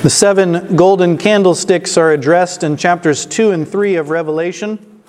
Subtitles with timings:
[0.00, 5.02] The seven golden candlesticks are addressed in chapters 2 and 3 of Revelation.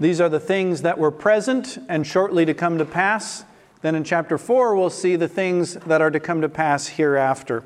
[0.00, 3.44] These are the things that were present and shortly to come to pass.
[3.82, 7.64] Then in chapter 4, we'll see the things that are to come to pass hereafter.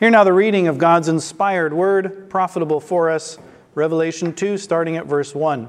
[0.00, 3.36] Here now the reading of God's inspired word, profitable for us,
[3.74, 5.68] Revelation 2, starting at verse 1.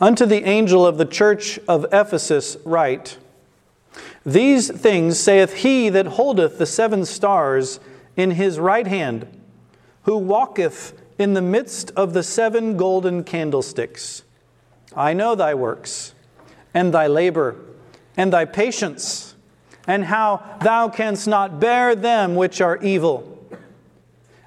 [0.00, 3.18] Unto the angel of the church of Ephesus write,
[4.26, 7.78] These things saith he that holdeth the seven stars
[8.20, 9.26] in his right hand,
[10.02, 14.22] who walketh in the midst of the seven golden candlesticks.
[14.94, 16.14] I know thy works,
[16.74, 17.56] and thy labor,
[18.18, 19.34] and thy patience,
[19.86, 23.26] and how thou canst not bear them which are evil.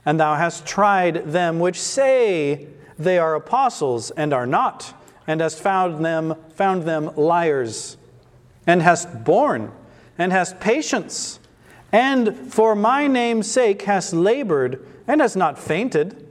[0.05, 2.67] And thou hast tried them which say
[2.99, 4.93] they are apostles and are not,
[5.25, 7.97] and hast found them, found them liars,
[8.67, 9.71] and hast borne,
[10.19, 11.39] and hast patience
[11.93, 16.27] and for my name's sake hast labored and hast not fainted.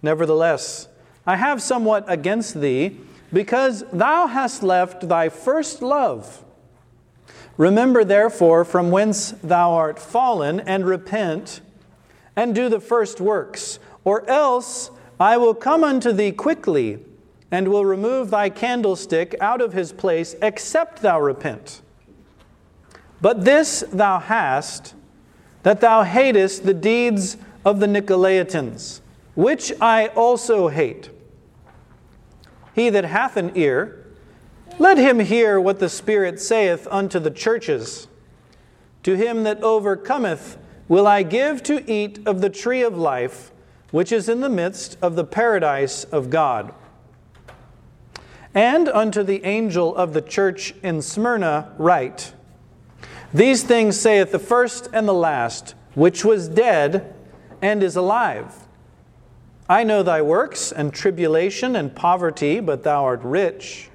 [0.00, 0.88] Nevertheless,
[1.26, 2.96] I have somewhat against thee,
[3.32, 6.42] because thou hast left thy first love.
[7.56, 11.60] Remember therefore from whence thou art fallen, and repent,
[12.34, 16.98] and do the first works, or else I will come unto thee quickly,
[17.50, 21.81] and will remove thy candlestick out of his place, except thou repent.
[23.22, 24.94] But this thou hast,
[25.62, 29.00] that thou hatest the deeds of the Nicolaitans,
[29.36, 31.08] which I also hate.
[32.74, 34.04] He that hath an ear,
[34.78, 38.08] let him hear what the Spirit saith unto the churches.
[39.04, 43.52] To him that overcometh will I give to eat of the tree of life,
[43.92, 46.74] which is in the midst of the paradise of God.
[48.52, 52.32] And unto the angel of the church in Smyrna write,
[53.34, 57.14] these things saith the first and the last, which was dead
[57.60, 58.66] and is alive.
[59.68, 63.88] I know thy works, and tribulation and poverty, but thou art rich.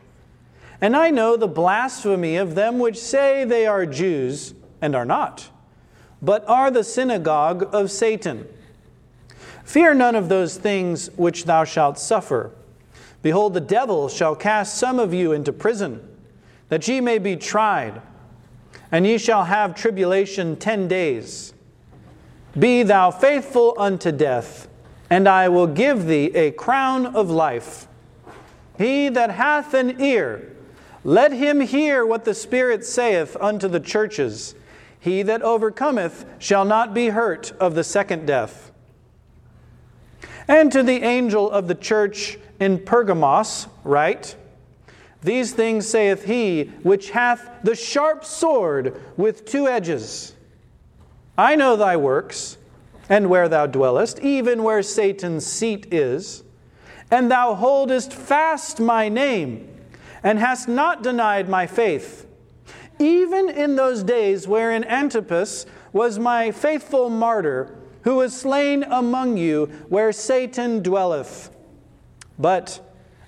[0.81, 5.49] And I know the blasphemy of them which say they are Jews, and are not,
[6.21, 8.47] but are the synagogue of Satan.
[9.63, 12.51] Fear none of those things which thou shalt suffer.
[13.21, 16.07] Behold, the devil shall cast some of you into prison,
[16.69, 18.01] that ye may be tried
[18.91, 21.53] and ye shall have tribulation ten days.
[22.57, 24.67] Be thou faithful unto death,
[25.09, 27.87] and I will give thee a crown of life.
[28.77, 30.53] He that hath an ear,
[31.03, 34.55] let him hear what the Spirit saith unto the churches.
[34.99, 38.71] He that overcometh shall not be hurt of the second death.
[40.47, 44.35] And to the angel of the church in Pergamos, write,
[45.21, 50.35] these things saith he which hath the sharp sword with two edges.
[51.37, 52.57] I know thy works,
[53.09, 56.43] and where thou dwellest, even where Satan's seat is.
[57.09, 59.69] And thou holdest fast my name,
[60.23, 62.27] and hast not denied my faith,
[62.99, 69.65] even in those days wherein Antipas was my faithful martyr, who was slain among you,
[69.89, 71.49] where Satan dwelleth.
[72.37, 72.81] But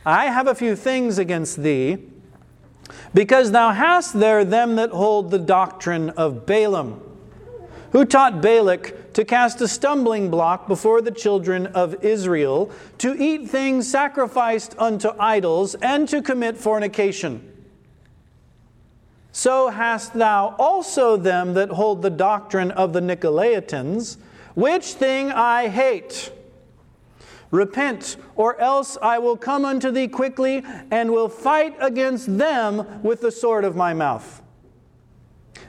[0.06, 1.98] I have a few things against thee,
[3.14, 7.02] because thou hast there them that hold the doctrine of Balaam,
[7.92, 13.50] who taught Balak to cast a stumbling block before the children of Israel, to eat
[13.50, 17.46] things sacrificed unto idols, and to commit fornication.
[19.32, 24.18] So hast thou also them that hold the doctrine of the Nicolaitans,
[24.56, 26.32] which thing I hate.
[27.52, 33.22] Repent, or else I will come unto thee quickly and will fight against them with
[33.22, 34.42] the sword of my mouth.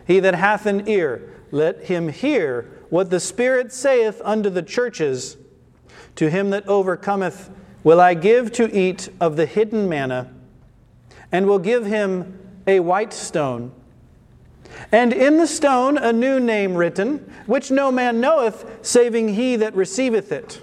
[0.06, 5.36] He that hath an ear, let him hear what the Spirit saith unto the churches.
[6.16, 7.50] To him that overcometh
[7.82, 10.32] will I give to eat of the hidden manna,
[11.32, 13.72] and will give him a white stone.
[14.92, 19.74] And in the stone a new name written, which no man knoweth, saving he that
[19.74, 20.60] receiveth it.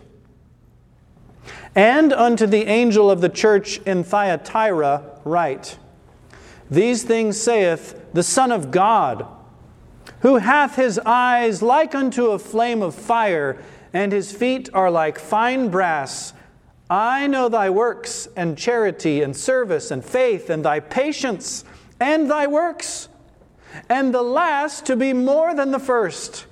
[1.78, 5.78] And unto the angel of the church in Thyatira write
[6.72, 9.28] These things saith the Son of God,
[10.22, 13.62] who hath his eyes like unto a flame of fire,
[13.94, 16.34] and his feet are like fine brass.
[16.90, 21.64] I know thy works, and charity, and service, and faith, and thy patience,
[22.00, 23.08] and thy works,
[23.88, 26.48] and the last to be more than the first.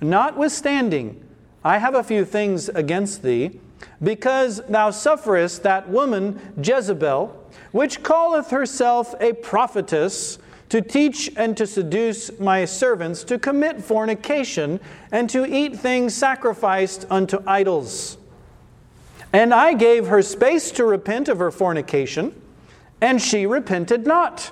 [0.00, 1.26] Notwithstanding,
[1.64, 3.58] I have a few things against thee
[4.02, 7.38] because thou sufferest that woman Jezebel,
[7.72, 10.38] which calleth herself a prophetess,
[10.68, 14.80] to teach and to seduce my servants to commit fornication
[15.10, 18.16] and to eat things sacrificed unto idols.
[19.34, 22.34] And I gave her space to repent of her fornication,
[23.02, 24.50] and she repented not.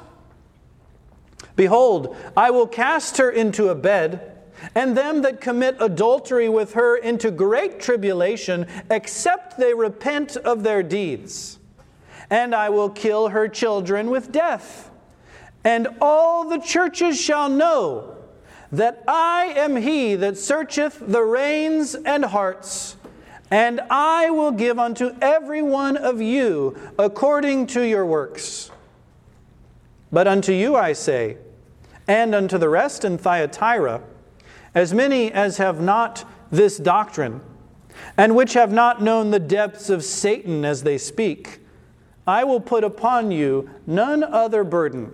[1.56, 4.29] Behold, I will cast her into a bed,
[4.74, 10.82] and them that commit adultery with her into great tribulation, except they repent of their
[10.82, 11.58] deeds.
[12.30, 14.90] And I will kill her children with death.
[15.64, 18.16] And all the churches shall know
[18.72, 22.96] that I am he that searcheth the reins and hearts
[23.50, 28.70] and I will give unto every one of you according to your works.
[30.12, 31.36] But unto you I say,
[32.06, 34.02] and unto the rest in Thyatira,
[34.74, 37.40] as many as have not this doctrine,
[38.16, 41.60] and which have not known the depths of Satan as they speak,
[42.26, 45.12] I will put upon you none other burden,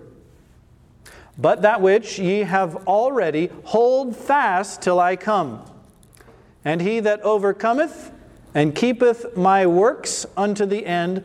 [1.37, 5.63] but that which ye have already hold fast till I come.
[6.65, 8.11] And he that overcometh,
[8.53, 11.23] and keepeth my works unto the end,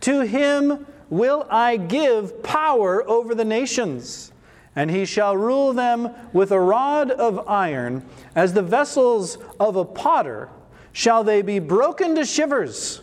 [0.00, 4.32] to him will I give power over the nations,
[4.78, 8.00] and he shall rule them with a rod of iron,
[8.36, 10.48] as the vessels of a potter
[10.92, 13.02] shall they be broken to shivers,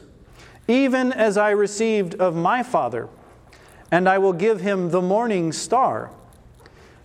[0.70, 3.10] even as I received of my Father.
[3.92, 6.12] And I will give him the morning star.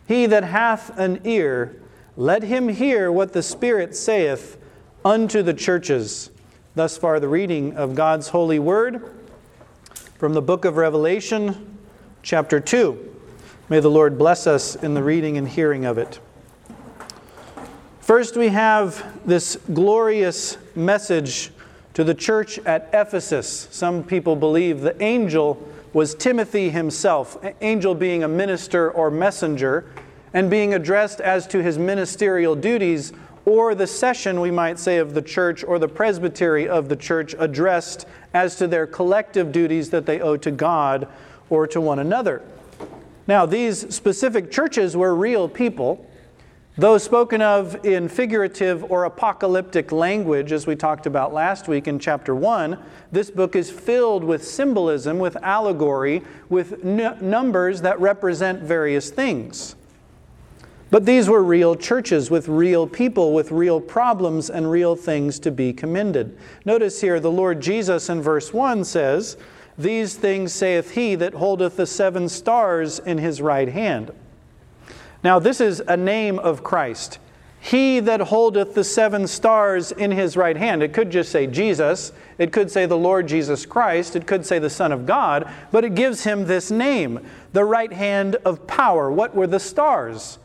[0.06, 1.82] He that hath an ear,
[2.16, 4.56] let him hear what the Spirit saith
[5.04, 6.30] unto the churches.
[6.76, 9.16] Thus far, the reading of God's holy word
[10.16, 11.76] from the book of Revelation,
[12.22, 13.09] chapter 2.
[13.70, 16.18] May the Lord bless us in the reading and hearing of it.
[18.00, 21.52] First, we have this glorious message
[21.94, 23.68] to the church at Ephesus.
[23.70, 29.88] Some people believe the angel was Timothy himself, angel being a minister or messenger,
[30.34, 33.12] and being addressed as to his ministerial duties
[33.44, 37.36] or the session, we might say, of the church or the presbytery of the church
[37.38, 41.06] addressed as to their collective duties that they owe to God
[41.48, 42.42] or to one another.
[43.26, 46.06] Now, these specific churches were real people.
[46.76, 51.98] Those spoken of in figurative or apocalyptic language, as we talked about last week in
[51.98, 52.78] chapter 1,
[53.12, 59.74] this book is filled with symbolism, with allegory, with n- numbers that represent various things.
[60.90, 65.50] But these were real churches with real people, with real problems and real things to
[65.50, 66.36] be commended.
[66.64, 69.36] Notice here the Lord Jesus in verse 1 says,
[69.82, 74.12] These things saith he that holdeth the seven stars in his right hand.
[75.22, 77.18] Now, this is a name of Christ.
[77.60, 80.82] He that holdeth the seven stars in his right hand.
[80.82, 82.12] It could just say Jesus.
[82.38, 84.16] It could say the Lord Jesus Christ.
[84.16, 85.50] It could say the Son of God.
[85.70, 89.10] But it gives him this name, the right hand of power.
[89.10, 90.38] What were the stars?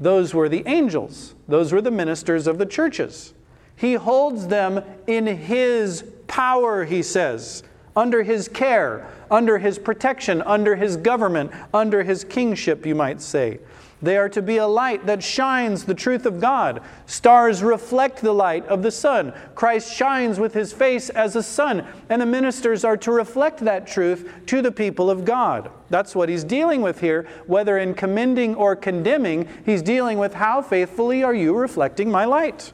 [0.00, 3.34] Those were the angels, those were the ministers of the churches.
[3.76, 7.62] He holds them in His power, he says,
[7.96, 13.58] under His care, under His protection, under His government, under His kingship, you might say.
[14.02, 16.80] They are to be a light that shines the truth of God.
[17.04, 19.34] Stars reflect the light of the sun.
[19.54, 23.86] Christ shines with his face as a sun, and the ministers are to reflect that
[23.86, 25.70] truth to the people of God.
[25.90, 27.28] That's what he's dealing with here.
[27.46, 32.72] Whether in commending or condemning, he's dealing with how faithfully are you reflecting my light.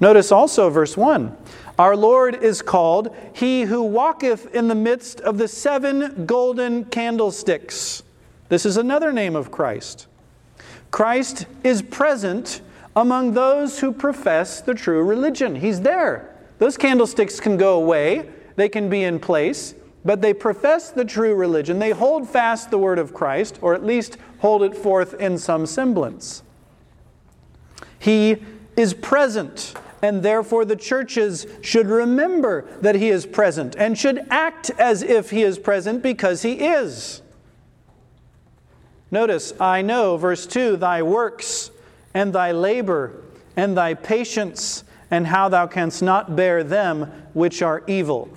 [0.00, 1.36] Notice also verse 1.
[1.78, 8.02] Our Lord is called He who walketh in the midst of the seven golden candlesticks.
[8.48, 10.06] This is another name of Christ.
[10.90, 12.60] Christ is present
[12.94, 15.56] among those who profess the true religion.
[15.56, 16.36] He's there.
[16.58, 21.34] Those candlesticks can go away, they can be in place, but they profess the true
[21.34, 21.80] religion.
[21.80, 25.66] They hold fast the word of Christ, or at least hold it forth in some
[25.66, 26.42] semblance.
[27.98, 28.36] He
[28.76, 29.74] is present,
[30.04, 35.30] and therefore the churches should remember that He is present and should act as if
[35.30, 37.22] He is present because He is.
[39.10, 41.70] Notice, I know, verse 2, thy works
[42.12, 43.22] and thy labor
[43.56, 48.28] and thy patience, and how thou canst not bear them which are evil.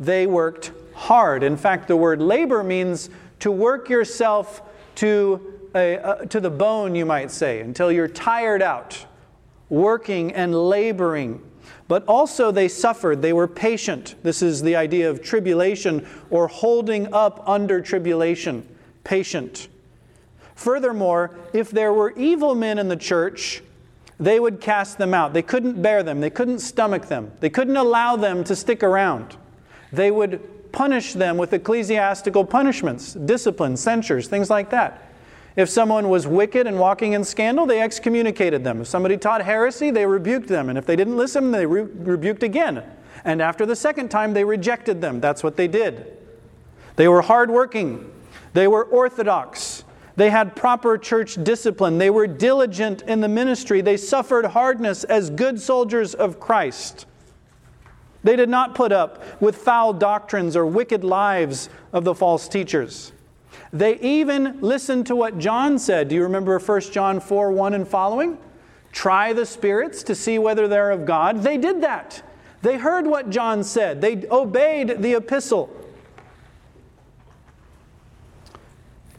[0.00, 1.44] They worked hard.
[1.44, 4.62] In fact, the word labor means to work yourself
[4.96, 9.04] to, a, uh, to the bone, you might say, until you're tired out,
[9.68, 11.42] working and laboring.
[11.88, 13.22] But also, they suffered.
[13.22, 14.14] They were patient.
[14.22, 18.68] This is the idea of tribulation or holding up under tribulation.
[19.04, 19.68] Patient.
[20.54, 23.62] Furthermore, if there were evil men in the church,
[24.20, 25.32] they would cast them out.
[25.32, 29.36] They couldn't bear them, they couldn't stomach them, they couldn't allow them to stick around.
[29.92, 35.07] They would punish them with ecclesiastical punishments, discipline, censures, things like that.
[35.58, 38.80] If someone was wicked and walking in scandal, they excommunicated them.
[38.80, 40.68] If somebody taught heresy, they rebuked them.
[40.68, 42.84] And if they didn't listen, they re- rebuked again.
[43.24, 45.20] And after the second time, they rejected them.
[45.20, 46.16] That's what they did.
[46.94, 48.08] They were hardworking,
[48.52, 49.82] they were orthodox,
[50.14, 55.28] they had proper church discipline, they were diligent in the ministry, they suffered hardness as
[55.28, 57.06] good soldiers of Christ.
[58.22, 63.12] They did not put up with foul doctrines or wicked lives of the false teachers.
[63.72, 66.08] They even listened to what John said.
[66.08, 68.38] Do you remember 1 John 4 1 and following?
[68.92, 71.42] Try the spirits to see whether they're of God.
[71.42, 72.22] They did that.
[72.62, 75.70] They heard what John said, they obeyed the epistle.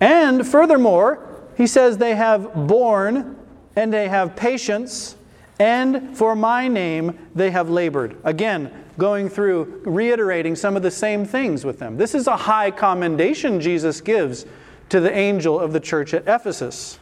[0.01, 1.25] And furthermore,
[1.55, 3.35] he says they have borne
[3.75, 5.15] and they have patience,
[5.59, 8.17] and for my name they have labored.
[8.23, 11.97] Again, going through, reiterating some of the same things with them.
[11.97, 14.45] This is a high commendation Jesus gives
[14.89, 16.99] to the angel of the church at Ephesus.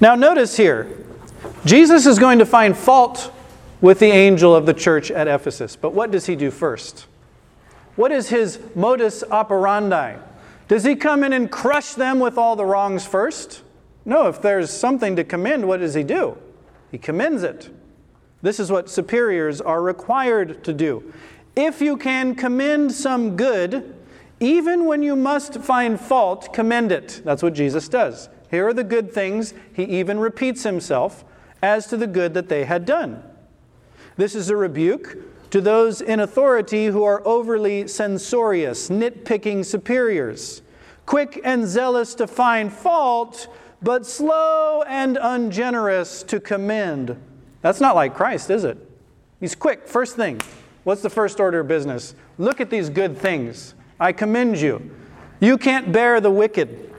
[0.00, 1.04] Now, notice here,
[1.64, 3.32] Jesus is going to find fault
[3.80, 5.76] with the angel of the church at Ephesus.
[5.76, 7.06] But what does he do first?
[7.96, 10.16] What is his modus operandi?
[10.68, 13.62] Does he come in and crush them with all the wrongs first?
[14.04, 16.36] No, if there's something to commend, what does he do?
[16.94, 17.70] He commends it.
[18.40, 21.12] This is what superiors are required to do.
[21.56, 23.96] If you can commend some good,
[24.38, 27.20] even when you must find fault, commend it.
[27.24, 28.28] That's what Jesus does.
[28.48, 29.54] Here are the good things.
[29.72, 31.24] He even repeats himself
[31.60, 33.24] as to the good that they had done.
[34.16, 35.16] This is a rebuke
[35.50, 40.62] to those in authority who are overly censorious, nitpicking superiors,
[41.06, 43.48] quick and zealous to find fault,
[43.84, 47.20] but slow and ungenerous to commend.
[47.60, 48.78] That's not like Christ, is it?
[49.40, 49.86] He's quick.
[49.86, 50.40] First thing,
[50.84, 52.14] what's the first order of business?
[52.38, 53.74] Look at these good things.
[54.00, 54.90] I commend you.
[55.38, 56.94] You can't bear the wicked.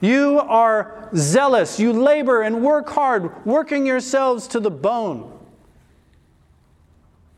[0.00, 1.78] You are zealous.
[1.78, 5.38] You labor and work hard, working yourselves to the bone.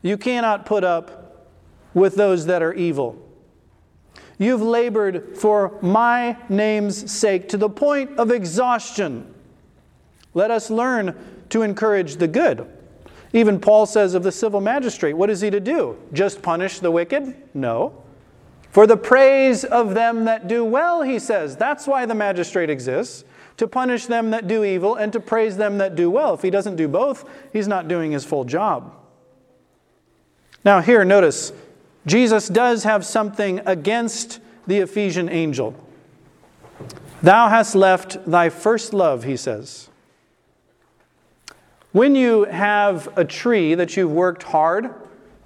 [0.01, 1.49] You cannot put up
[1.93, 3.22] with those that are evil.
[4.43, 9.33] You've labored for my name's sake to the point of exhaustion.
[10.33, 11.15] Let us learn
[11.47, 12.67] to encourage the good.
[13.31, 15.97] Even Paul says of the civil magistrate, what is he to do?
[16.11, 17.33] Just punish the wicked?
[17.53, 18.03] No.
[18.69, 21.55] For the praise of them that do well, he says.
[21.55, 23.23] That's why the magistrate exists,
[23.55, 26.33] to punish them that do evil and to praise them that do well.
[26.33, 27.23] If he doesn't do both,
[27.53, 28.93] he's not doing his full job.
[30.65, 31.53] Now, here, notice,
[32.05, 35.75] Jesus does have something against the Ephesian angel.
[37.21, 39.89] Thou hast left thy first love, he says.
[41.91, 44.93] When you have a tree that you've worked hard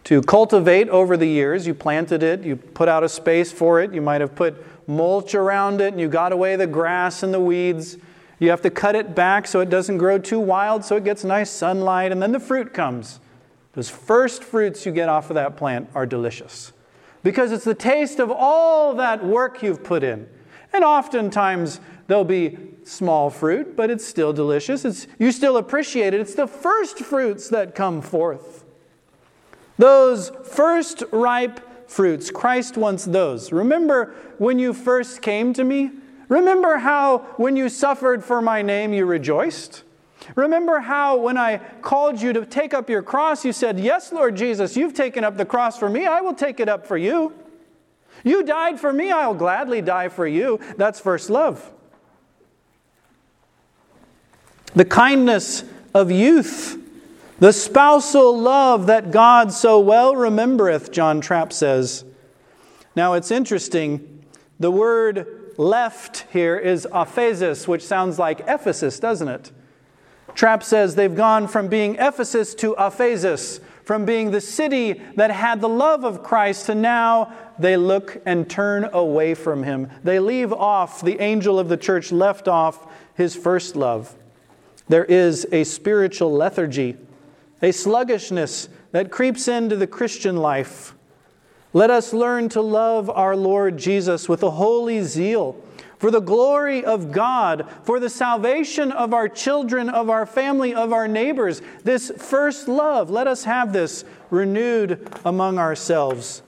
[0.07, 1.67] to cultivate over the years.
[1.67, 4.55] You planted it, you put out a space for it, you might have put
[4.87, 7.97] mulch around it, and you got away the grass and the weeds.
[8.39, 11.25] You have to cut it back so it doesn't grow too wild, so it gets
[11.25, 13.19] nice sunlight, and then the fruit comes.
[13.77, 16.73] Those first fruits you get off of that plant are delicious
[17.21, 20.27] because it's the taste of all that work you've put in.
[20.73, 24.83] And oftentimes there'll be small fruit, but it's still delicious.
[24.83, 26.21] It's, you still appreciate it.
[26.21, 28.65] It's the first fruits that come forth.
[29.77, 33.51] Those first ripe fruits, Christ wants those.
[33.51, 35.91] Remember when you first came to me?
[36.29, 39.83] Remember how when you suffered for my name you rejoiced?
[40.35, 44.35] Remember how when I called you to take up your cross, you said, Yes, Lord
[44.35, 47.33] Jesus, you've taken up the cross for me, I will take it up for you.
[48.23, 50.59] You died for me, I'll gladly die for you.
[50.77, 51.71] That's first love.
[54.75, 56.77] The kindness of youth
[57.39, 62.03] the spousal love that God so well remembereth, John Trapp says.
[62.95, 64.25] Now it's interesting,
[64.59, 69.51] the word left here is aphesis, which sounds like Ephesus, doesn't it?
[70.37, 75.61] Trapp says they've gone from being Ephesus to aphesis, from being the city that had
[75.61, 79.89] the love of Christ to now they look and turn away from him.
[80.03, 84.15] They leave off, the angel of the church left off his first love.
[84.87, 86.97] There is a spiritual lethargy
[87.59, 90.93] a sluggishness that creeps into the Christian life.
[91.73, 95.59] Let us learn to love our Lord Jesus with a holy zeal
[95.99, 100.93] for the glory of God, for the salvation of our children, of our family, of
[100.93, 101.61] our neighbors.
[101.83, 106.43] This first love, let us have this renewed among ourselves.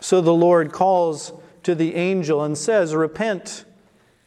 [0.00, 3.64] So the Lord calls to the angel and says, Repent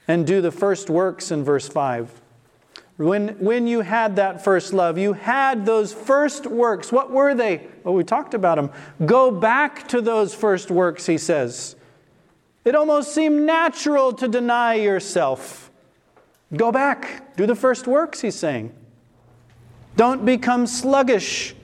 [0.07, 2.19] and do the first works in verse 5.
[2.97, 6.91] When, when you had that first love, you had those first works.
[6.91, 7.65] What were they?
[7.83, 8.71] Well, we talked about them.
[9.05, 11.77] Go back to those first works, he says.
[12.65, 15.71] It almost seemed natural to deny yourself.
[16.55, 18.73] Go back, do the first works, he's saying.
[19.95, 21.55] Don't become sluggish.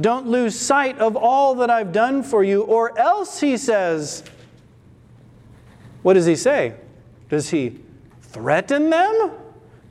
[0.00, 4.24] Don't lose sight of all that I've done for you, or else, he says,
[6.02, 6.74] what does he say?
[7.28, 7.80] Does he
[8.22, 9.32] threaten them?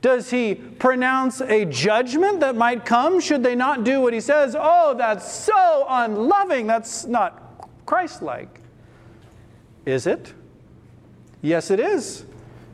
[0.02, 4.56] Does he pronounce a judgment that might come should they not do what he says?
[4.58, 6.66] Oh, that's so unloving.
[6.66, 8.60] That's not Christ like.
[9.84, 10.32] Is it?
[11.42, 12.24] Yes, it is.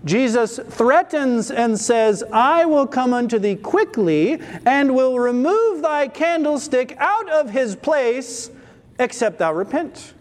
[0.05, 6.97] Jesus threatens and says, I will come unto thee quickly and will remove thy candlestick
[6.99, 8.51] out of his place,
[8.99, 10.15] except thou repent.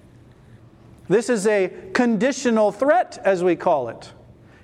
[1.08, 4.12] This is a conditional threat, as we call it.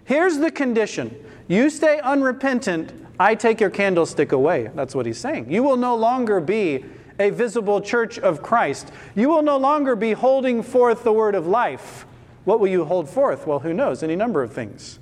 [0.06, 1.16] Here's the condition
[1.48, 4.72] you stay unrepentant, I take your candlestick away.
[4.74, 5.52] That's what he's saying.
[5.52, 6.84] You will no longer be
[7.20, 8.92] a visible church of Christ.
[9.16, 12.08] You will no longer be holding forth the word of life.
[12.46, 13.46] What will you hold forth?
[13.46, 14.04] Well, who knows?
[14.04, 15.00] Any number of things.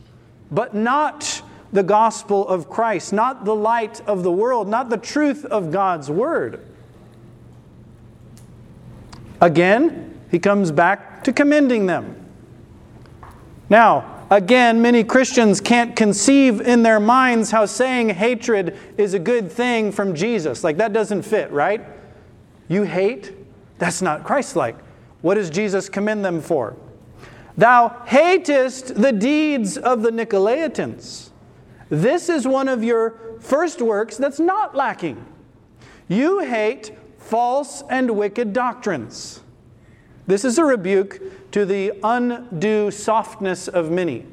[0.52, 1.42] But not
[1.72, 6.10] the gospel of Christ, not the light of the world, not the truth of God's
[6.10, 6.66] word.
[9.40, 12.26] Again, he comes back to commending them.
[13.70, 19.52] Now, Again, many Christians can't conceive in their minds how saying hatred is a good
[19.52, 20.64] thing from Jesus.
[20.64, 21.82] Like, that doesn't fit, right?
[22.68, 23.34] You hate?
[23.80, 24.78] That's not Christ like.
[25.22, 26.76] What does Jesus commend them for?
[27.60, 31.32] Thou hatest the deeds of the Nicolaitans.
[31.90, 35.26] This is one of your first works that's not lacking.
[36.08, 39.42] You hate false and wicked doctrines.
[40.26, 44.26] This is a rebuke to the undue softness of many.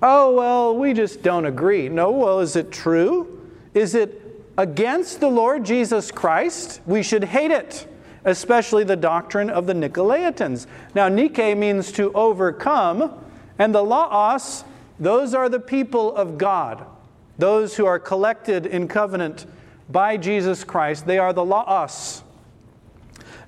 [0.00, 1.90] Oh, well, we just don't agree.
[1.90, 3.50] No, well, is it true?
[3.74, 6.80] Is it against the Lord Jesus Christ?
[6.86, 7.86] We should hate it,
[8.24, 10.66] especially the doctrine of the Nicolaitans.
[10.94, 13.24] Now, Nike means to overcome,
[13.58, 14.64] and the Laos,
[14.98, 16.84] those are the people of God,
[17.38, 19.46] those who are collected in covenant
[19.88, 21.06] by Jesus Christ.
[21.06, 22.22] They are the Laos.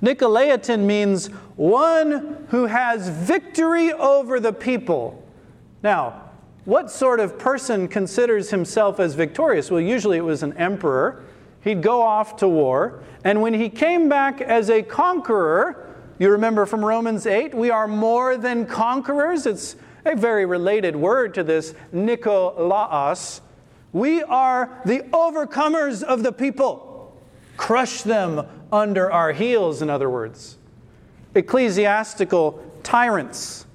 [0.02, 5.22] Nicolaitan means one who has victory over the people.
[5.82, 6.22] Now,
[6.64, 9.70] what sort of person considers himself as victorious?
[9.70, 11.22] Well, usually it was an emperor.
[11.62, 15.86] He'd go off to war, and when he came back as a conqueror,
[16.18, 19.46] you remember from Romans 8, we are more than conquerors.
[19.46, 23.40] It's a very related word to this, Nikolaos.
[23.92, 27.18] We are the overcomers of the people.
[27.56, 30.56] Crush them under our heels, in other words.
[31.34, 33.66] Ecclesiastical tyrants,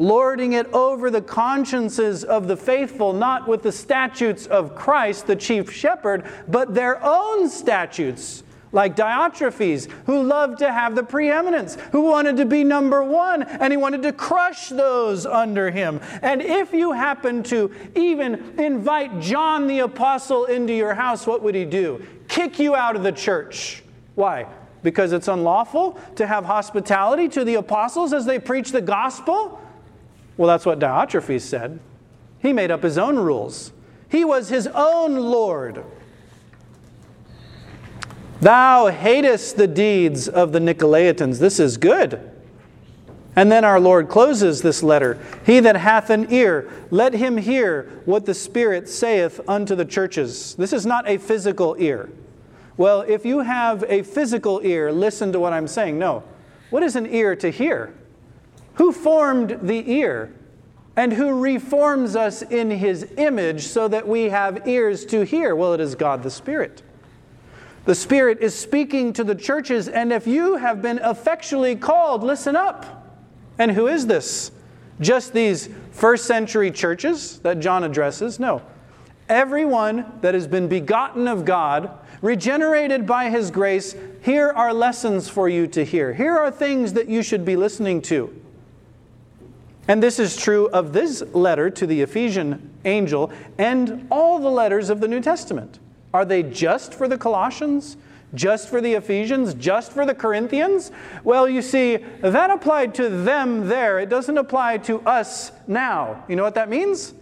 [0.00, 5.36] lording it over the consciences of the faithful, not with the statutes of Christ, the
[5.36, 12.02] chief shepherd, but their own statutes like Diotrephes, who loved to have the preeminence, who
[12.02, 16.00] wanted to be number one, and he wanted to crush those under him.
[16.22, 21.54] And if you happen to even invite John the Apostle into your house, what would
[21.54, 22.06] he do?
[22.26, 23.82] Kick you out of the church.
[24.14, 24.46] Why?
[24.82, 29.60] Because it's unlawful to have hospitality to the apostles as they preach the gospel?
[30.40, 31.80] Well, that's what Diotrephes said.
[32.38, 33.74] He made up his own rules.
[34.08, 35.84] He was his own Lord.
[38.40, 41.40] Thou hatest the deeds of the Nicolaitans.
[41.40, 42.30] This is good.
[43.36, 48.00] And then our Lord closes this letter He that hath an ear, let him hear
[48.06, 50.54] what the Spirit saith unto the churches.
[50.54, 52.08] This is not a physical ear.
[52.78, 55.98] Well, if you have a physical ear, listen to what I'm saying.
[55.98, 56.24] No.
[56.70, 57.92] What is an ear to hear?
[58.80, 60.32] Who formed the ear?
[60.96, 65.54] And who reforms us in his image so that we have ears to hear?
[65.54, 66.82] Well, it is God the Spirit.
[67.84, 72.56] The Spirit is speaking to the churches, and if you have been effectually called, listen
[72.56, 73.20] up.
[73.58, 74.50] And who is this?
[74.98, 78.40] Just these first century churches that John addresses?
[78.40, 78.62] No.
[79.28, 81.90] Everyone that has been begotten of God
[82.22, 86.14] regenerated by His grace, here are lessons for you to hear.
[86.14, 88.39] Here are things that you should be listening to.
[89.90, 94.88] And this is true of this letter to the Ephesian angel and all the letters
[94.88, 95.80] of the New Testament.
[96.14, 97.96] Are they just for the Colossians?
[98.32, 99.52] Just for the Ephesians?
[99.54, 100.92] Just for the Corinthians?
[101.24, 103.98] Well, you see, that applied to them there.
[103.98, 106.24] It doesn't apply to us now.
[106.28, 107.12] You know what that means?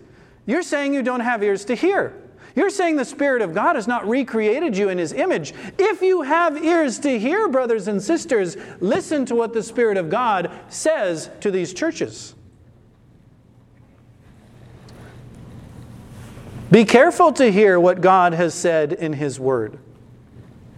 [0.45, 2.13] You're saying you don't have ears to hear.
[2.55, 5.55] You're saying the Spirit of God has not recreated you in His image.
[5.79, 10.11] If you have ears to hear, brothers and sisters, listen to what the Spirit of
[10.11, 12.35] God says to these churches.
[16.71, 19.79] Be careful to hear what God has said in His Word.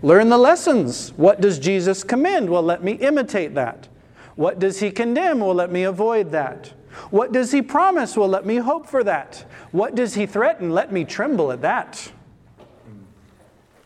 [0.03, 1.13] Learn the lessons.
[1.17, 2.49] What does Jesus commend?
[2.49, 3.89] Well, let me imitate that.
[4.37, 5.41] What does he condemn?
[5.41, 6.73] Well, let me avoid that.
[7.11, 8.17] What does he promise?
[8.17, 9.45] Well, let me hope for that.
[9.73, 10.71] What does he threaten?
[10.71, 12.13] Let me tremble at that.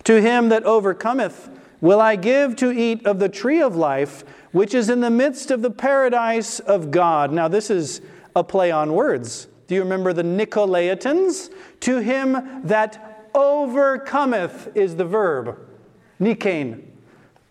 [0.05, 1.49] To him that overcometh,
[1.81, 5.51] will I give to eat of the tree of life, which is in the midst
[5.51, 7.33] of the paradise of God.
[7.33, 8.01] Now, this is
[8.37, 9.49] a play on words.
[9.66, 11.50] Do you remember the Nicolaitans?
[11.81, 15.59] To him that overcometh is the verb,
[16.20, 16.83] Nikain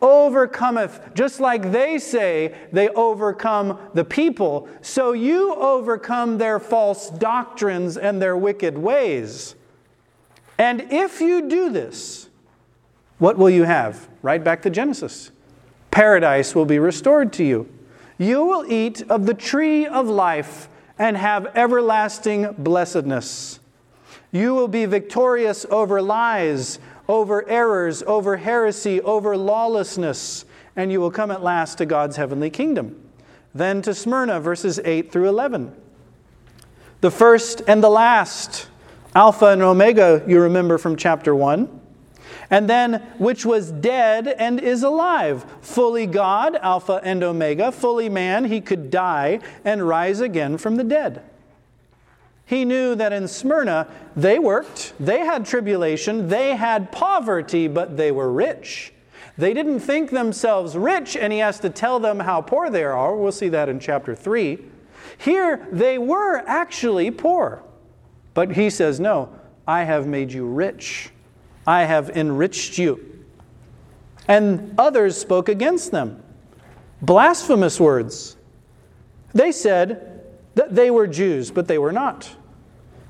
[0.04, 7.98] overcometh, just like they say they overcome the people, so you overcome their false doctrines
[7.98, 9.56] and their wicked ways.
[10.58, 12.30] And if you do this,
[13.18, 14.10] what will you have?
[14.22, 15.32] Right back to Genesis.
[15.90, 17.70] Paradise will be restored to you.
[18.18, 23.60] You will eat of the tree of life and have everlasting blessedness.
[24.32, 31.12] You will be victorious over lies, over errors, over heresy, over lawlessness, and you will
[31.12, 33.00] come at last to God's heavenly kingdom.
[33.54, 35.76] Then to Smyrna, verses 8 through 11.
[37.02, 38.68] The first and the last,
[39.14, 41.82] Alpha and Omega, you remember from chapter 1.
[42.54, 48.46] And then, which was dead and is alive, fully God, Alpha and Omega, fully man,
[48.46, 51.24] he could die and rise again from the dead.
[52.46, 58.12] He knew that in Smyrna, they worked, they had tribulation, they had poverty, but they
[58.12, 58.94] were rich.
[59.36, 63.16] They didn't think themselves rich, and he has to tell them how poor they are.
[63.16, 64.60] We'll see that in chapter 3.
[65.18, 67.64] Here, they were actually poor.
[68.36, 69.30] But he says, No,
[69.66, 71.10] I have made you rich,
[71.66, 73.26] I have enriched you.
[74.28, 76.22] And others spoke against them.
[77.02, 78.38] Blasphemous words.
[79.34, 80.14] They said,
[80.56, 82.36] that they were Jews, but they were not.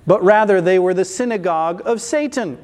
[0.05, 2.61] But rather, they were the synagogue of Satan.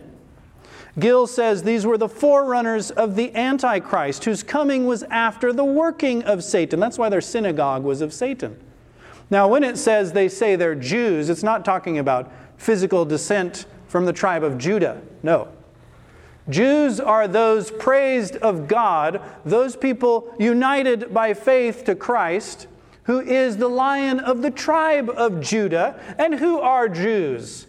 [0.97, 6.23] Gill says these were the forerunners of the Antichrist, whose coming was after the working
[6.23, 6.79] of Satan.
[6.79, 8.59] That's why their synagogue was of Satan.
[9.29, 14.05] Now, when it says they say they're Jews, it's not talking about physical descent from
[14.05, 15.01] the tribe of Judah.
[15.23, 15.47] No.
[16.49, 22.67] Jews are those praised of God, those people united by faith to Christ
[23.09, 27.65] who is the lion of the tribe of Judah, and who are Jews?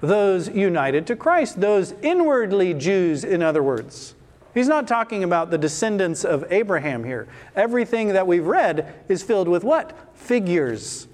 [0.00, 4.16] Those united to Christ, those inwardly Jews, in other words.
[4.54, 7.28] He's not talking about the descendants of Abraham here.
[7.54, 9.96] Everything that we've read is filled with what?
[10.14, 11.06] Figures,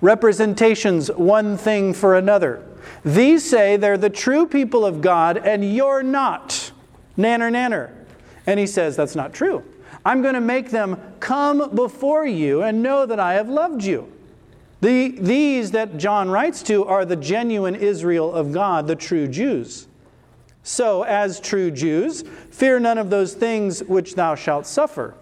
[0.00, 2.64] representations, one thing for another.
[3.04, 6.72] These say they're the true people of God, and you're not.
[7.18, 7.90] Nanner, nanner.
[8.46, 9.64] And he says that's not true.
[10.04, 14.12] I'm going to make them come before you and know that I have loved you.
[14.80, 19.88] The, these that John writes to are the genuine Israel of God, the true Jews.
[20.62, 25.14] So, as true Jews, fear none of those things which thou shalt suffer.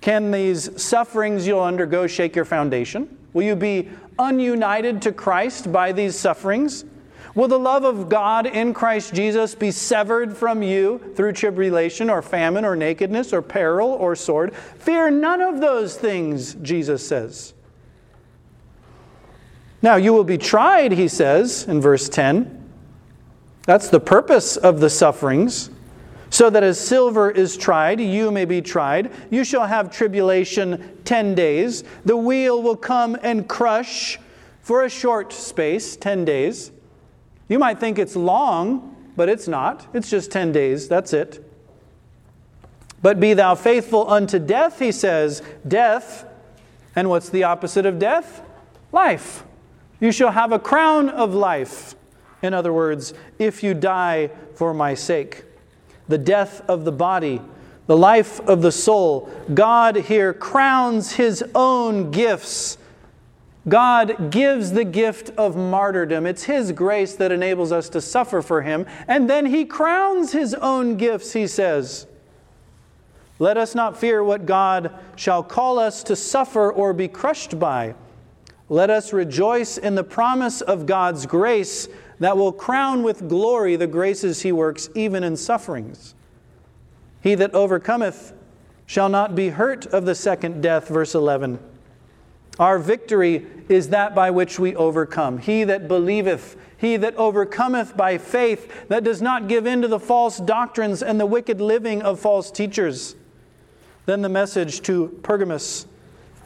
[0.00, 3.16] Can these sufferings you'll undergo shake your foundation?
[3.32, 3.88] Will you be
[4.18, 6.84] ununited to Christ by these sufferings?
[7.34, 12.22] Will the love of God in Christ Jesus be severed from you through tribulation or
[12.22, 14.54] famine or nakedness or peril or sword?
[14.54, 17.54] Fear none of those things, Jesus says.
[19.82, 22.56] Now, you will be tried, he says in verse 10.
[23.62, 25.70] That's the purpose of the sufferings.
[26.30, 29.10] So that as silver is tried, you may be tried.
[29.30, 31.82] You shall have tribulation 10 days.
[32.04, 34.18] The wheel will come and crush
[34.62, 36.70] for a short space, 10 days.
[37.48, 39.88] You might think it's long, but it's not.
[39.92, 40.88] It's just 10 days.
[40.88, 41.44] That's it.
[43.02, 45.42] But be thou faithful unto death, he says.
[45.66, 46.24] Death.
[46.94, 48.42] And what's the opposite of death?
[48.92, 49.44] Life.
[49.98, 51.96] You shall have a crown of life.
[52.42, 55.44] In other words, if you die for my sake.
[56.10, 57.40] The death of the body,
[57.86, 59.30] the life of the soul.
[59.54, 62.76] God here crowns his own gifts
[63.68, 66.24] God gives the gift of martyrdom.
[66.26, 68.86] It's His grace that enables us to suffer for Him.
[69.06, 72.06] And then He crowns His own gifts, He says.
[73.38, 77.94] Let us not fear what God shall call us to suffer or be crushed by.
[78.68, 81.88] Let us rejoice in the promise of God's grace
[82.20, 86.14] that will crown with glory the graces He works even in sufferings.
[87.22, 88.32] He that overcometh
[88.86, 91.58] shall not be hurt of the second death, verse 11.
[92.58, 95.38] Our victory is that by which we overcome.
[95.38, 100.00] He that believeth, he that overcometh by faith, that does not give in to the
[100.00, 103.16] false doctrines and the wicked living of false teachers.
[104.06, 105.86] Then the message to Pergamos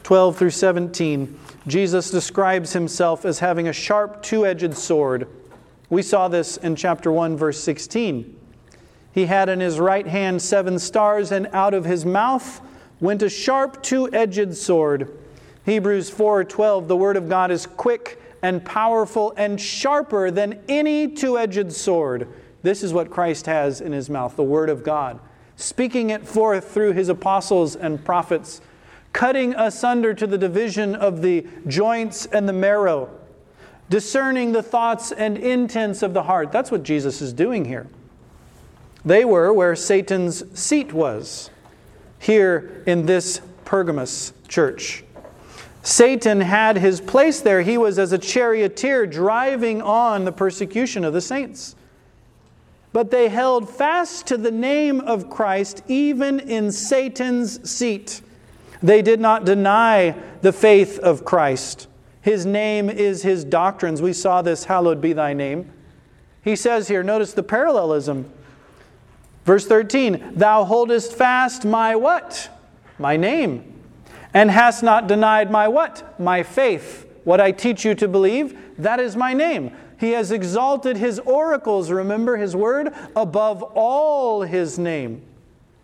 [0.03, 1.39] 12 through 17.
[1.67, 5.27] Jesus describes himself as having a sharp two edged sword.
[5.89, 8.39] We saw this in chapter 1, verse 16.
[9.13, 12.61] He had in his right hand seven stars, and out of his mouth
[12.99, 15.09] went a sharp two-edged sword.
[15.65, 21.71] Hebrews 4:12 The word of God is quick and powerful and sharper than any two-edged
[21.71, 22.27] sword.
[22.61, 25.19] This is what Christ has in his mouth, the word of God,
[25.55, 28.61] speaking it forth through his apostles and prophets,
[29.13, 33.09] cutting asunder to the division of the joints and the marrow,
[33.89, 36.51] discerning the thoughts and intents of the heart.
[36.51, 37.87] That's what Jesus is doing here.
[39.03, 41.49] They were where Satan's seat was,
[42.19, 45.03] here in this Pergamos church.
[45.83, 47.61] Satan had his place there.
[47.61, 51.75] He was as a charioteer driving on the persecution of the saints.
[52.91, 58.21] But they held fast to the name of Christ even in Satan's seat.
[58.81, 61.87] They did not deny the faith of Christ.
[62.25, 64.01] His name is his doctrines.
[64.01, 65.71] We saw this, hallowed be thy name.
[66.43, 68.31] He says here, notice the parallelism.
[69.43, 72.49] Verse 13, Thou holdest fast my what?
[72.97, 73.79] My name.
[74.33, 76.19] And hast not denied my what?
[76.19, 77.07] My faith.
[77.25, 79.71] What I teach you to believe, that is my name.
[79.99, 85.21] He has exalted his oracles, remember his word, above all his name.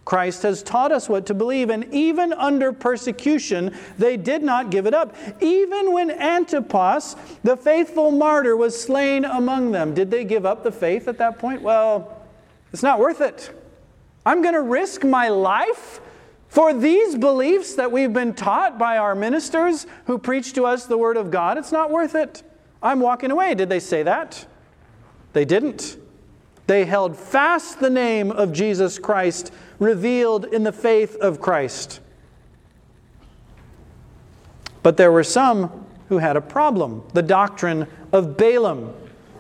[0.04, 4.88] Christ has taught us what to believe, and even under persecution, they did not give
[4.88, 5.16] it up.
[5.42, 10.72] Even when Antipas, the faithful martyr, was slain among them, did they give up the
[10.72, 11.62] faith at that point?
[11.62, 12.18] Well,
[12.74, 13.56] it's not worth it.
[14.26, 16.02] I'm going to risk my life
[16.48, 20.98] for these beliefs that we've been taught by our ministers who preach to us the
[20.98, 21.58] Word of God.
[21.58, 22.44] It's not worth it.
[22.84, 23.56] I'm walking away.
[23.56, 24.46] Did they say that?
[25.34, 25.98] They didn't.
[26.68, 32.00] They held fast the name of Jesus Christ, revealed in the faith of Christ.
[34.84, 38.94] But there were some who had a problem the doctrine of Balaam.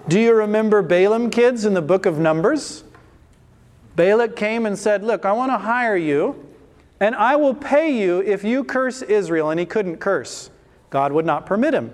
[0.07, 2.83] Do you remember Balaam, kids, in the book of Numbers?
[3.95, 6.43] Balak came and said, Look, I want to hire you,
[6.99, 9.51] and I will pay you if you curse Israel.
[9.51, 10.49] And he couldn't curse,
[10.89, 11.93] God would not permit him.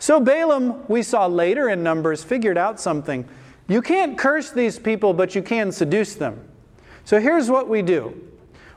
[0.00, 3.28] So Balaam, we saw later in Numbers, figured out something.
[3.68, 6.45] You can't curse these people, but you can seduce them.
[7.06, 8.20] So here's what we do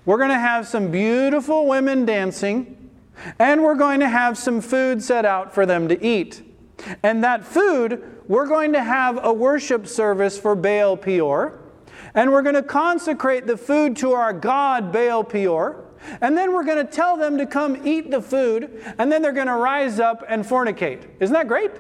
[0.06, 2.90] we're going to have some beautiful women dancing,
[3.38, 6.42] and we're going to have some food set out for them to eat.
[7.04, 11.60] And that food, we're going to have a worship service for Baal Peor
[12.14, 15.86] and we're going to consecrate the food to our God, Baal Peor.
[16.22, 19.34] And then we're going to tell them to come eat the food, and then they're
[19.34, 21.06] going to rise up and fornicate.
[21.20, 21.72] Isn't that great?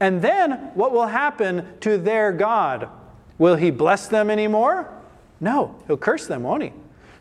[0.00, 2.88] And then what will happen to their God?
[3.38, 4.93] Will he bless them anymore?
[5.44, 6.72] No, he'll curse them, won't he?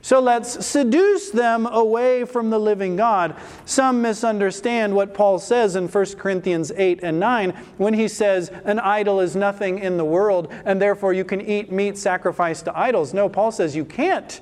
[0.01, 3.35] So let's seduce them away from the living God.
[3.65, 8.79] Some misunderstand what Paul says in 1 Corinthians 8 and 9 when he says, An
[8.79, 13.13] idol is nothing in the world, and therefore you can eat meat sacrificed to idols.
[13.13, 14.39] No, Paul says you can't.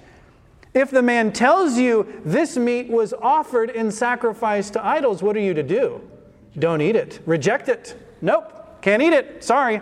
[0.76, 5.42] If the man tells you this meat was offered in sacrifice to idols, what are
[5.42, 6.02] you to do?
[6.58, 7.20] Don't eat it.
[7.26, 7.98] Reject it.
[8.22, 9.44] Nope, can't eat it.
[9.44, 9.82] Sorry.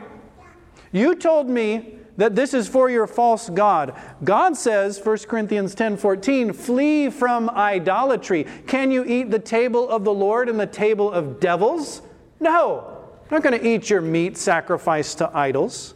[0.93, 3.97] You told me that this is for your false God.
[4.23, 8.45] God says, 1 Corinthians 10 14, flee from idolatry.
[8.67, 12.01] Can you eat the table of the Lord and the table of devils?
[12.41, 12.97] No.
[13.23, 15.93] I'm not going to eat your meat sacrificed to idols.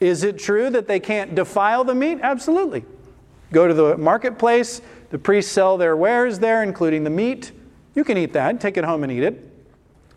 [0.00, 2.20] Is it true that they can't defile the meat?
[2.22, 2.84] Absolutely.
[3.52, 7.52] Go to the marketplace, the priests sell their wares there, including the meat.
[7.94, 9.57] You can eat that, take it home and eat it.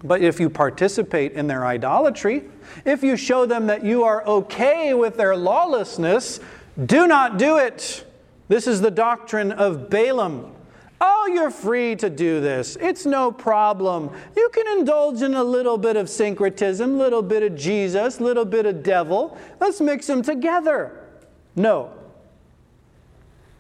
[0.03, 2.43] But if you participate in their idolatry,
[2.85, 6.39] if you show them that you are okay with their lawlessness,
[6.85, 8.05] do not do it.
[8.47, 10.55] This is the doctrine of Balaam.
[10.99, 12.77] Oh, you're free to do this.
[12.79, 14.11] It's no problem.
[14.35, 18.65] You can indulge in a little bit of syncretism, little bit of Jesus, little bit
[18.65, 19.37] of devil.
[19.59, 21.07] Let's mix them together.
[21.55, 21.91] No,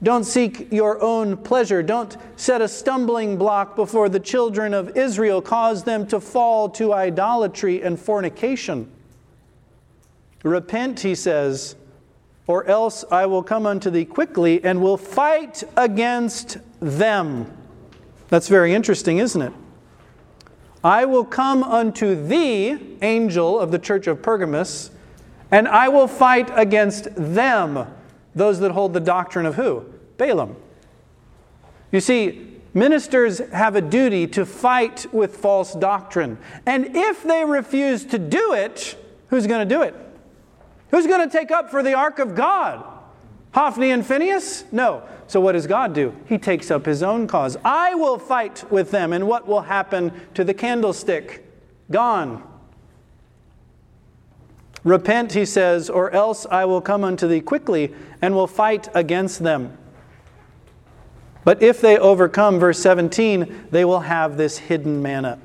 [0.03, 1.83] don't seek your own pleasure.
[1.83, 6.93] Don't set a stumbling block before the children of Israel, cause them to fall to
[6.93, 8.91] idolatry and fornication.
[10.43, 11.75] Repent, he says,
[12.47, 17.55] or else I will come unto thee quickly and will fight against them.
[18.29, 19.53] That's very interesting, isn't it?
[20.83, 24.89] I will come unto thee, angel of the church of Pergamos,
[25.51, 27.85] and I will fight against them
[28.35, 29.85] those that hold the doctrine of who?
[30.17, 30.55] Balaam.
[31.91, 36.37] You see, ministers have a duty to fight with false doctrine.
[36.65, 39.95] And if they refuse to do it, who's going to do it?
[40.91, 42.85] Who's going to take up for the ark of God?
[43.53, 44.65] Hophni and Phinehas?
[44.71, 45.03] No.
[45.27, 46.15] So what does God do?
[46.27, 47.57] He takes up his own cause.
[47.63, 51.45] I will fight with them, and what will happen to the candlestick?
[51.89, 52.43] Gone.
[54.83, 59.43] Repent, he says, or else I will come unto thee quickly and will fight against
[59.43, 59.77] them.
[61.43, 65.39] But if they overcome, verse 17, they will have this hidden manna,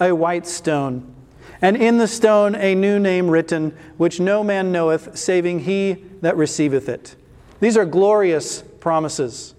[0.00, 1.14] a white stone,
[1.60, 6.36] and in the stone a new name written, which no man knoweth, saving he that
[6.36, 7.16] receiveth it.
[7.60, 9.54] These are glorious promises.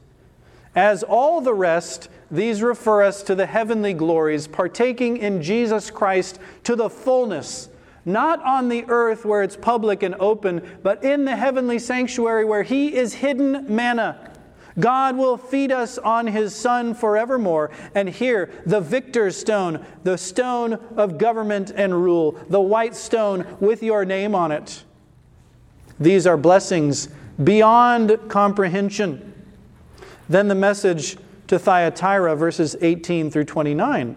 [0.75, 6.39] As all the rest, these refer us to the heavenly glories, partaking in Jesus Christ
[6.63, 7.68] to the fullness,
[8.11, 12.63] not on the earth where it's public and open, but in the heavenly sanctuary where
[12.63, 14.29] He is hidden manna.
[14.79, 17.71] God will feed us on His Son forevermore.
[17.95, 23.83] And here, the victor's stone, the stone of government and rule, the white stone with
[23.83, 24.83] your name on it.
[25.99, 27.09] These are blessings
[27.43, 29.33] beyond comprehension.
[30.29, 31.17] Then the message
[31.47, 34.15] to Thyatira, verses 18 through 29.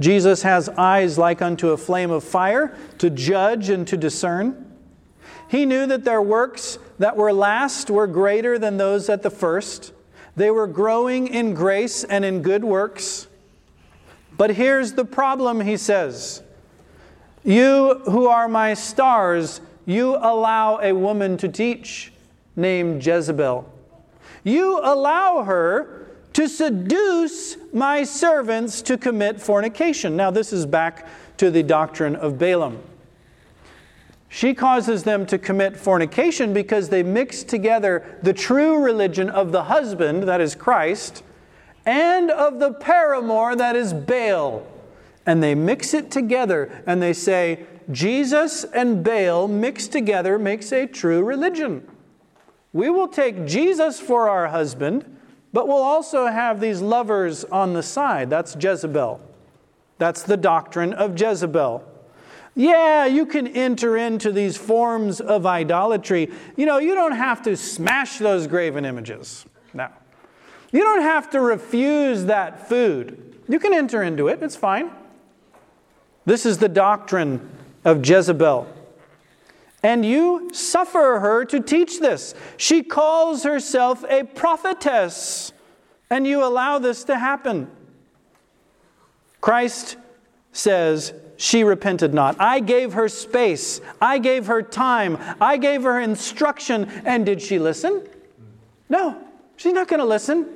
[0.00, 4.72] Jesus has eyes like unto a flame of fire to judge and to discern.
[5.48, 9.92] He knew that their works that were last were greater than those at the first.
[10.34, 13.28] They were growing in grace and in good works.
[14.36, 16.42] But here's the problem, he says
[17.44, 22.12] You who are my stars, you allow a woman to teach
[22.56, 23.70] named Jezebel.
[24.44, 26.01] You allow her
[26.32, 30.16] to seduce my servants to commit fornication.
[30.16, 32.82] Now, this is back to the doctrine of Balaam.
[34.28, 39.64] She causes them to commit fornication because they mix together the true religion of the
[39.64, 41.22] husband, that is Christ,
[41.84, 44.66] and of the paramour, that is Baal.
[45.26, 50.86] And they mix it together and they say, Jesus and Baal mixed together makes a
[50.86, 51.86] true religion.
[52.72, 55.11] We will take Jesus for our husband,
[55.52, 58.30] but we'll also have these lovers on the side.
[58.30, 59.20] That's Jezebel.
[59.98, 61.84] That's the doctrine of Jezebel.
[62.54, 66.30] Yeah, you can enter into these forms of idolatry.
[66.56, 69.46] You know, you don't have to smash those graven images.
[69.72, 69.88] No.
[70.70, 73.38] You don't have to refuse that food.
[73.48, 74.90] You can enter into it, it's fine.
[76.24, 77.50] This is the doctrine
[77.84, 78.66] of Jezebel.
[79.82, 82.34] And you suffer her to teach this.
[82.56, 85.52] She calls herself a prophetess,
[86.08, 87.68] and you allow this to happen.
[89.40, 89.96] Christ
[90.52, 92.36] says, She repented not.
[92.40, 97.58] I gave her space, I gave her time, I gave her instruction, and did she
[97.58, 98.08] listen?
[98.88, 99.20] No,
[99.56, 100.46] she's not going to listen.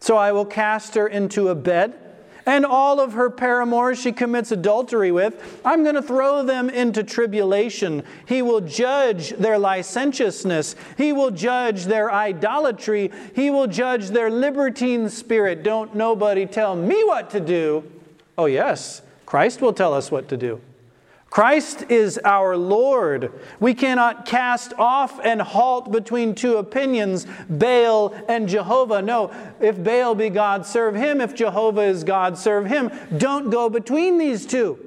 [0.00, 2.09] So I will cast her into a bed
[2.50, 7.04] and all of her paramours she commits adultery with, I'm going to throw them into
[7.04, 8.02] tribulation.
[8.26, 10.74] He will judge their licentiousness.
[10.96, 13.12] He will judge their idolatry.
[13.36, 15.62] He will judge their libertine spirit.
[15.62, 17.88] Don't nobody tell me what to do.
[18.36, 20.60] Oh, yes, Christ will tell us what to do.
[21.30, 23.32] Christ is our Lord.
[23.60, 29.00] We cannot cast off and halt between two opinions, Baal and Jehovah.
[29.00, 31.20] No, if Baal be God, serve him.
[31.20, 32.90] If Jehovah is God, serve him.
[33.16, 34.84] Don't go between these two.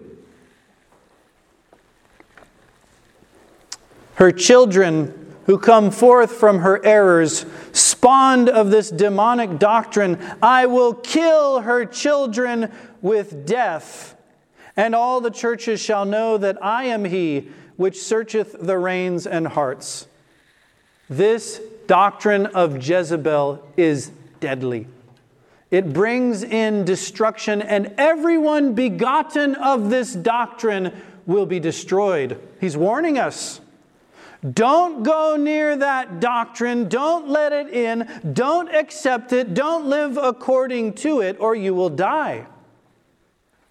[4.16, 10.94] Her children who come forth from her errors, spawned of this demonic doctrine, I will
[10.94, 12.70] kill her children
[13.02, 14.14] with death
[14.76, 19.48] and all the churches shall know that I am he which searcheth the reins and
[19.48, 20.08] hearts.
[21.10, 24.88] This doctrine of Jezebel is deadly.
[25.72, 30.92] It brings in destruction, and everyone begotten of this doctrine
[31.26, 32.40] will be destroyed.
[32.62, 33.60] He's warning us.
[34.52, 36.90] Don't go near that doctrine.
[36.90, 38.08] Don't let it in.
[38.34, 39.54] Don't accept it.
[39.54, 42.46] Don't live according to it, or you will die.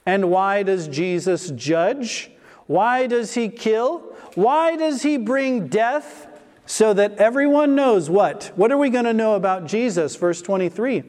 [0.05, 2.31] And why does Jesus judge?
[2.67, 3.99] Why does he kill?
[4.35, 6.29] Why does he bring death?
[6.65, 8.53] So that everyone knows what?
[8.55, 10.17] What are we going to know about Jesus?
[10.17, 11.05] Verse 23.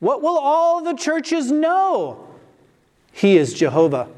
[0.00, 2.26] What will all the churches know?
[3.12, 4.08] He is Jehovah.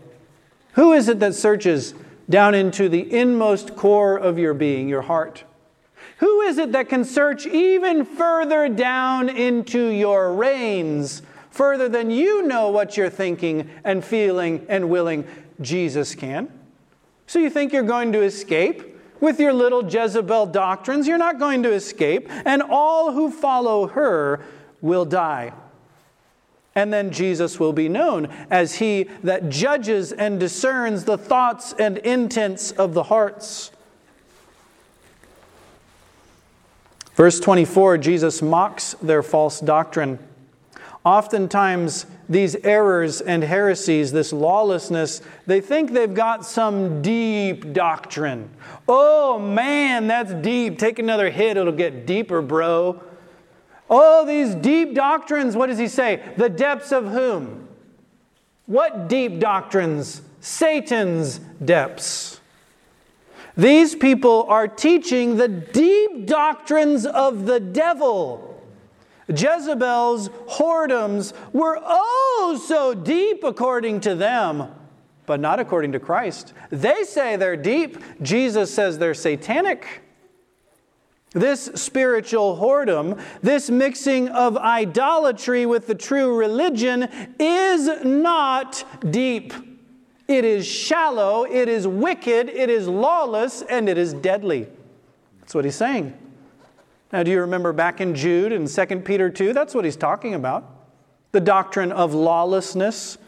[0.74, 1.94] Who is it that searches
[2.28, 5.44] down into the inmost core of your being, your heart?
[6.18, 11.22] Who is it that can search even further down into your reins?
[11.61, 15.22] Further than you know what you're thinking and feeling and willing.
[15.61, 16.50] Jesus can.
[17.26, 18.96] So you think you're going to escape?
[19.20, 24.40] With your little Jezebel doctrines, you're not going to escape, and all who follow her
[24.80, 25.52] will die.
[26.74, 31.98] And then Jesus will be known as he that judges and discerns the thoughts and
[31.98, 33.70] intents of the hearts.
[37.16, 40.18] Verse 24 Jesus mocks their false doctrine.
[41.05, 48.51] Oftentimes, these errors and heresies, this lawlessness, they think they've got some deep doctrine.
[48.86, 50.78] Oh man, that's deep.
[50.78, 53.03] Take another hit, it'll get deeper, bro.
[53.88, 56.22] Oh, these deep doctrines, what does he say?
[56.36, 57.66] The depths of whom?
[58.66, 60.22] What deep doctrines?
[60.40, 62.40] Satan's depths.
[63.57, 68.49] These people are teaching the deep doctrines of the devil.
[69.31, 74.68] Jezebel's whoredoms were oh so deep according to them,
[75.26, 76.53] but not according to Christ.
[76.70, 80.03] They say they're deep, Jesus says they're satanic.
[81.33, 87.09] This spiritual whoredom, this mixing of idolatry with the true religion,
[87.39, 89.55] is not deep.
[90.26, 94.66] It is shallow, it is wicked, it is lawless, and it is deadly.
[95.41, 96.16] That's what he's saying.
[97.12, 99.52] Now, do you remember back in Jude and 2 Peter 2?
[99.52, 100.64] That's what he's talking about.
[101.32, 103.18] The doctrine of lawlessness,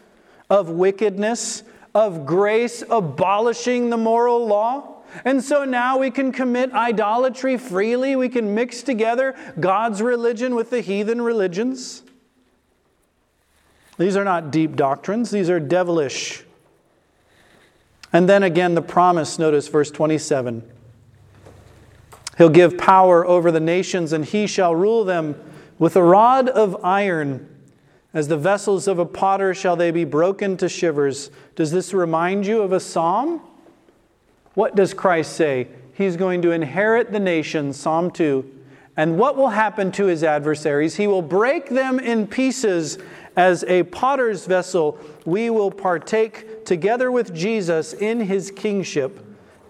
[0.49, 1.63] of wickedness,
[1.93, 4.89] of grace abolishing the moral law.
[5.25, 8.15] And so now we can commit idolatry freely.
[8.15, 12.03] We can mix together God's religion with the heathen religions.
[13.97, 16.43] These are not deep doctrines, these are devilish.
[18.11, 20.63] And then again, the promise, notice verse 27.
[22.37, 25.35] He'll give power over the nations, and he shall rule them
[25.77, 27.49] with a rod of iron.
[28.13, 31.31] As the vessels of a potter shall they be broken to shivers.
[31.55, 33.41] Does this remind you of a psalm?
[34.53, 35.67] What does Christ say?
[35.93, 38.61] He's going to inherit the nations, Psalm 2.
[38.95, 40.95] And what will happen to his adversaries?
[40.95, 42.99] He will break them in pieces
[43.35, 44.99] as a potter's vessel.
[45.25, 49.19] We will partake together with Jesus in his kingship.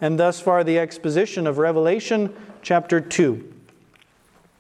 [0.01, 3.53] And thus far, the exposition of Revelation chapter 2.